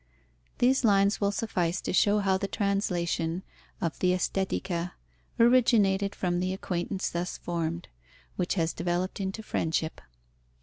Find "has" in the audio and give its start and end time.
8.55-8.73